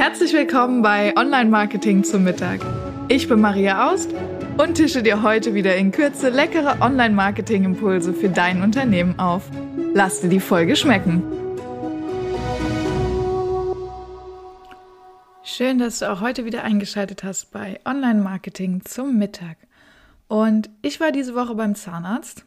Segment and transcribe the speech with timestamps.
[0.00, 2.60] Herzlich willkommen bei Online Marketing zum Mittag.
[3.08, 4.08] Ich bin Maria Aust
[4.56, 9.50] und tische dir heute wieder in Kürze leckere Online Marketing Impulse für dein Unternehmen auf.
[9.92, 11.22] Lass dir die Folge schmecken.
[15.42, 19.58] Schön, dass du auch heute wieder eingeschaltet hast bei Online Marketing zum Mittag.
[20.28, 22.46] Und ich war diese Woche beim Zahnarzt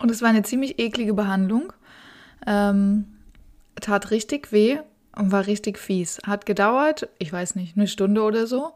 [0.00, 1.72] und es war eine ziemlich eklige Behandlung.
[2.46, 3.06] Ähm,
[3.80, 4.80] tat richtig weh
[5.16, 6.18] und war richtig fies.
[6.26, 8.72] Hat gedauert, ich weiß nicht, eine Stunde oder so.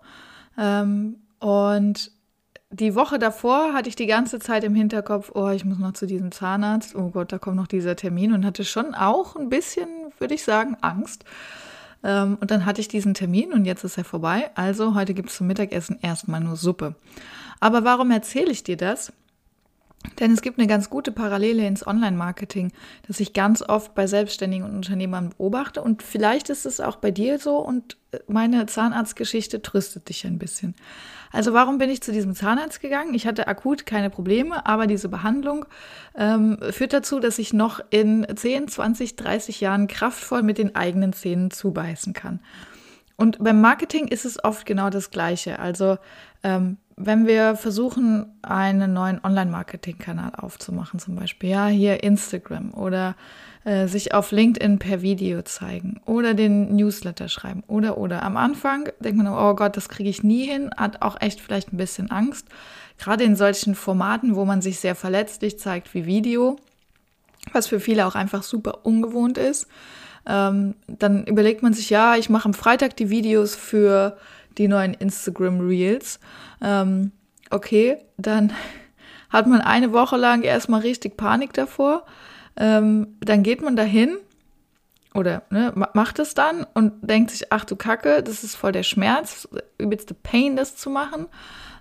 [0.58, 2.10] Ähm, und
[2.70, 6.06] die Woche davor hatte ich die ganze Zeit im Hinterkopf, oh, ich muss noch zu
[6.06, 9.88] diesem Zahnarzt, oh Gott, da kommt noch dieser Termin und hatte schon auch ein bisschen,
[10.18, 11.24] würde ich sagen, Angst.
[12.02, 14.50] Ähm, und dann hatte ich diesen Termin und jetzt ist er vorbei.
[14.54, 16.94] Also heute gibt es zum Mittagessen erstmal nur Suppe.
[17.60, 19.12] Aber warum erzähle ich dir das?
[20.18, 22.72] Denn es gibt eine ganz gute Parallele ins Online-Marketing,
[23.06, 25.82] das ich ganz oft bei Selbstständigen und Unternehmern beobachte.
[25.82, 27.96] Und vielleicht ist es auch bei dir so und
[28.28, 30.74] meine Zahnarztgeschichte tröstet dich ein bisschen.
[31.32, 33.14] Also warum bin ich zu diesem Zahnarzt gegangen?
[33.14, 35.66] Ich hatte akut keine Probleme, aber diese Behandlung
[36.14, 41.12] ähm, führt dazu, dass ich noch in 10, 20, 30 Jahren kraftvoll mit den eigenen
[41.12, 42.40] Zähnen zubeißen kann.
[43.16, 45.58] Und beim Marketing ist es oft genau das Gleiche.
[45.58, 45.98] Also
[46.42, 53.16] ähm, wenn wir versuchen, einen neuen Online-Marketing-Kanal aufzumachen, zum Beispiel, ja, hier Instagram oder
[53.64, 58.22] äh, sich auf LinkedIn per Video zeigen oder den Newsletter schreiben oder oder.
[58.22, 61.72] Am Anfang denkt man, oh Gott, das kriege ich nie hin, hat auch echt vielleicht
[61.72, 62.48] ein bisschen Angst.
[62.98, 66.56] Gerade in solchen Formaten, wo man sich sehr verletzlich zeigt wie Video,
[67.52, 69.68] was für viele auch einfach super ungewohnt ist.
[70.26, 74.16] Ähm, dann überlegt man sich, ja, ich mache am Freitag die Videos für
[74.58, 76.18] die neuen Instagram Reels.
[76.62, 77.12] Ähm,
[77.50, 78.52] okay, dann
[79.30, 82.04] hat man eine Woche lang erstmal richtig Panik davor.
[82.56, 84.16] Ähm, dann geht man dahin
[85.14, 88.82] oder ne, macht es dann und denkt sich, ach du Kacke, das ist voll der
[88.82, 89.48] Schmerz,
[89.78, 91.26] übelste Pain, das zu machen,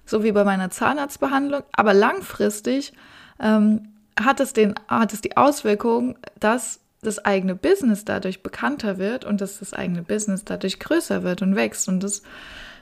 [0.05, 1.63] so wie bei meiner Zahnarztbehandlung.
[1.73, 2.93] Aber langfristig
[3.39, 9.25] ähm, hat, es den, hat es die Auswirkung, dass das eigene Business dadurch bekannter wird
[9.25, 12.21] und dass das eigene Business dadurch größer wird und wächst und das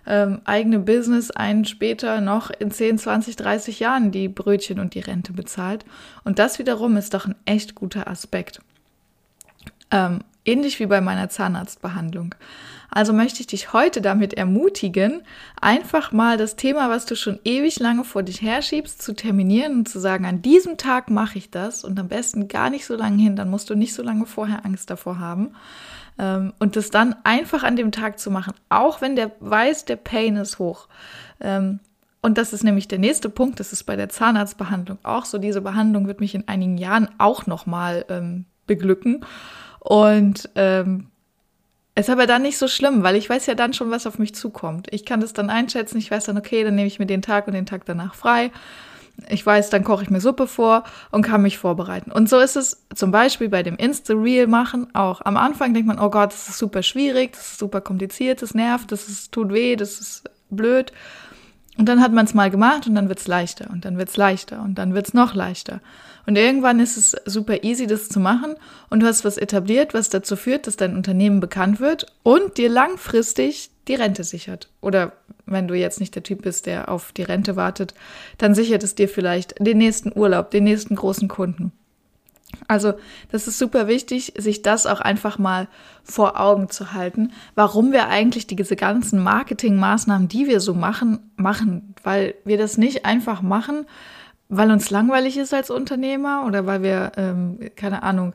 [0.05, 4.99] ähm, eigene Business einen später noch in 10, 20, 30 Jahren die Brötchen und die
[4.99, 5.85] Rente bezahlt.
[6.23, 8.59] Und das wiederum ist doch ein echt guter Aspekt.
[9.91, 12.35] Ähm, ähnlich wie bei meiner Zahnarztbehandlung.
[12.95, 15.23] Also möchte ich dich heute damit ermutigen,
[15.59, 19.89] einfach mal das Thema, was du schon ewig lange vor dich herschiebst, zu terminieren und
[19.89, 23.19] zu sagen, an diesem Tag mache ich das und am besten gar nicht so lange
[23.19, 25.55] hin, dann musst du nicht so lange vorher Angst davor haben.
[26.19, 29.95] Ähm, und das dann einfach an dem Tag zu machen, auch wenn der weiß, der
[29.95, 30.87] Pain ist hoch.
[31.41, 31.79] Ähm,
[32.21, 35.39] und das ist nämlich der nächste Punkt, das ist bei der Zahnarztbehandlung auch so.
[35.39, 39.25] Diese Behandlung wird mich in einigen Jahren auch nochmal ähm, beglücken.
[39.79, 41.07] Und ähm,
[41.95, 44.33] ist aber dann nicht so schlimm, weil ich weiß ja dann schon, was auf mich
[44.33, 44.87] zukommt.
[44.91, 45.99] Ich kann das dann einschätzen.
[45.99, 48.51] Ich weiß dann, okay, dann nehme ich mir den Tag und den Tag danach frei.
[49.29, 52.11] Ich weiß, dann koche ich mir Suppe vor und kann mich vorbereiten.
[52.11, 55.21] Und so ist es zum Beispiel bei dem Insta-Reel machen auch.
[55.23, 58.55] Am Anfang denkt man, oh Gott, das ist super schwierig, das ist super kompliziert, das
[58.55, 60.91] nervt, das ist, tut weh, das ist blöd.
[61.77, 64.09] Und dann hat man es mal gemacht und dann wird es leichter und dann wird
[64.09, 65.81] es leichter und dann wird es noch leichter.
[66.25, 68.55] Und irgendwann ist es super easy, das zu machen
[68.89, 72.69] und du hast was etabliert, was dazu führt, dass dein Unternehmen bekannt wird und dir
[72.69, 74.69] langfristig die Rente sichert.
[74.81, 75.13] Oder
[75.45, 77.93] wenn du jetzt nicht der Typ bist, der auf die Rente wartet,
[78.37, 81.73] dann sichert es dir vielleicht den nächsten Urlaub, den nächsten großen Kunden.
[82.67, 82.93] Also
[83.31, 85.67] das ist super wichtig, sich das auch einfach mal
[86.03, 91.95] vor Augen zu halten, warum wir eigentlich diese ganzen Marketingmaßnahmen, die wir so machen, machen.
[92.03, 93.85] Weil wir das nicht einfach machen,
[94.49, 98.33] weil uns langweilig ist als Unternehmer oder weil wir, ähm, keine Ahnung,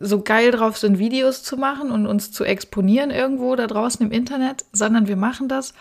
[0.00, 4.12] so geil drauf sind, Videos zu machen und uns zu exponieren irgendwo da draußen im
[4.12, 5.74] Internet, sondern wir machen das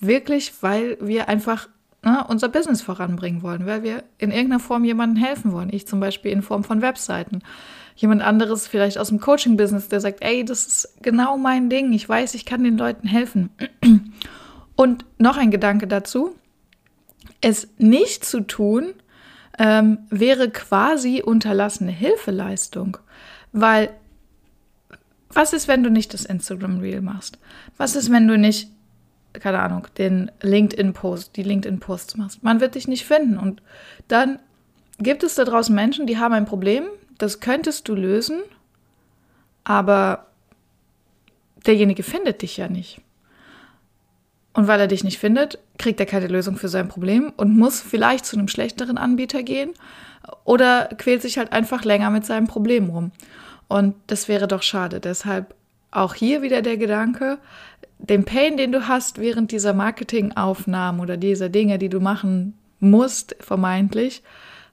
[0.00, 1.68] wirklich, weil wir einfach
[2.04, 5.72] ne, unser Business voranbringen wollen, weil wir in irgendeiner Form jemandem helfen wollen.
[5.72, 7.40] Ich zum Beispiel in Form von Webseiten.
[7.96, 11.92] Jemand anderes vielleicht aus dem Coaching-Business, der sagt, ey, das ist genau mein Ding.
[11.92, 13.50] Ich weiß, ich kann den Leuten helfen.
[14.76, 16.36] Und noch ein Gedanke dazu.
[17.40, 18.94] Es nicht zu tun,
[19.58, 22.98] ähm, wäre quasi unterlassene Hilfeleistung.
[23.52, 23.90] Weil,
[25.30, 27.38] was ist, wenn du nicht das Instagram Reel machst?
[27.76, 28.70] Was ist, wenn du nicht,
[29.40, 32.42] keine Ahnung, den LinkedIn-Post, die LinkedIn-Posts machst?
[32.42, 33.38] Man wird dich nicht finden.
[33.38, 33.62] Und
[34.08, 34.38] dann
[34.98, 36.84] gibt es da draußen Menschen, die haben ein Problem,
[37.18, 38.40] das könntest du lösen,
[39.64, 40.26] aber
[41.66, 43.00] derjenige findet dich ja nicht.
[44.54, 47.80] Und weil er dich nicht findet, kriegt er keine Lösung für sein Problem und muss
[47.80, 49.72] vielleicht zu einem schlechteren Anbieter gehen
[50.44, 53.12] oder quält sich halt einfach länger mit seinem Problem rum.
[53.68, 54.98] Und das wäre doch schade.
[54.98, 55.54] Deshalb
[55.90, 57.38] auch hier wieder der Gedanke,
[57.98, 63.36] den Pain, den du hast während dieser Marketingaufnahmen oder dieser Dinge, die du machen musst,
[63.40, 64.22] vermeintlich,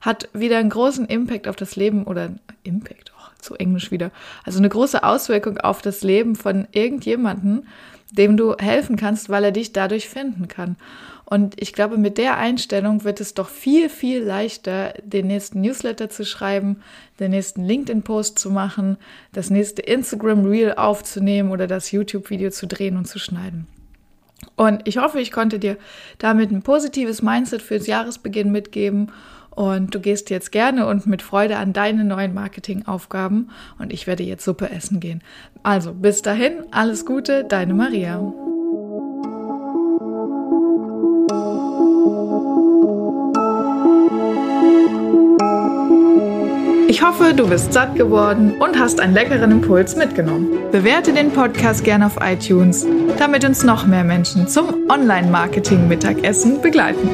[0.01, 2.33] hat wieder einen großen Impact auf das Leben oder
[2.63, 3.14] Impact,
[3.45, 4.11] zu Englisch wieder.
[4.43, 7.67] Also eine große Auswirkung auf das Leben von irgendjemanden,
[8.11, 10.75] dem du helfen kannst, weil er dich dadurch finden kann.
[11.25, 16.07] Und ich glaube, mit der Einstellung wird es doch viel, viel leichter, den nächsten Newsletter
[16.09, 16.81] zu schreiben,
[17.19, 18.97] den nächsten LinkedIn-Post zu machen,
[19.33, 23.67] das nächste Instagram-Reel aufzunehmen oder das YouTube-Video zu drehen und zu schneiden.
[24.55, 25.77] Und ich hoffe, ich konnte dir
[26.19, 29.11] damit ein positives Mindset fürs Jahresbeginn mitgeben
[29.55, 33.49] und du gehst jetzt gerne und mit Freude an deine neuen Marketingaufgaben
[33.79, 35.21] und ich werde jetzt Suppe essen gehen.
[35.63, 38.21] Also bis dahin, alles Gute, deine Maria.
[46.87, 50.47] Ich hoffe, du bist satt geworden und hast einen leckeren Impuls mitgenommen.
[50.71, 52.87] Bewerte den Podcast gerne auf iTunes,
[53.19, 57.09] damit uns noch mehr Menschen zum Online-Marketing-Mittagessen begleiten.